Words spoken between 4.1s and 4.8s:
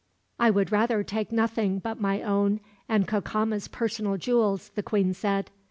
jewels,"